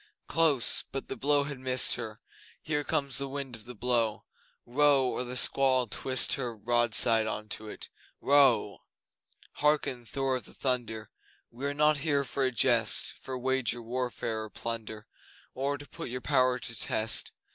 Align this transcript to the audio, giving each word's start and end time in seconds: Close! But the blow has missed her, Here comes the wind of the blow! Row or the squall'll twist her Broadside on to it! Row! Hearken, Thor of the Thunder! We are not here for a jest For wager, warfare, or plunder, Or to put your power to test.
Close! 0.25 0.81
But 0.91 1.09
the 1.09 1.15
blow 1.15 1.43
has 1.43 1.59
missed 1.59 1.93
her, 1.93 2.21
Here 2.63 2.83
comes 2.83 3.19
the 3.19 3.29
wind 3.29 3.55
of 3.55 3.65
the 3.65 3.75
blow! 3.75 4.25
Row 4.65 5.05
or 5.05 5.23
the 5.23 5.37
squall'll 5.37 5.85
twist 5.85 6.33
her 6.33 6.57
Broadside 6.57 7.27
on 7.27 7.47
to 7.49 7.69
it! 7.69 7.91
Row! 8.19 8.79
Hearken, 9.57 10.05
Thor 10.07 10.37
of 10.37 10.45
the 10.45 10.55
Thunder! 10.55 11.11
We 11.51 11.67
are 11.67 11.75
not 11.75 11.99
here 11.99 12.23
for 12.23 12.43
a 12.43 12.51
jest 12.51 13.11
For 13.19 13.37
wager, 13.37 13.83
warfare, 13.83 14.41
or 14.41 14.49
plunder, 14.49 15.05
Or 15.53 15.77
to 15.77 15.87
put 15.87 16.09
your 16.09 16.21
power 16.21 16.57
to 16.57 16.75
test. 16.75 17.31